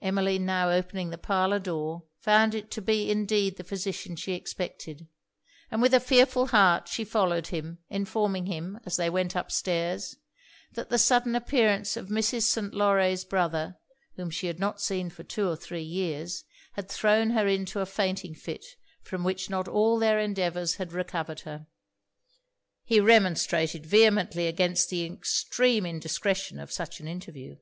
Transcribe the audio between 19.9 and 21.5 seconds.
their endeavours had recovered